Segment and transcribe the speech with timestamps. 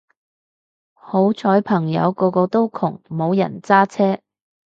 [0.95, 4.19] 好彩朋友個個都窮冇人揸車